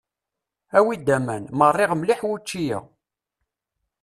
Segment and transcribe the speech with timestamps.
[0.77, 2.79] Awi-d aman, merriɣ mliḥ wučči-a.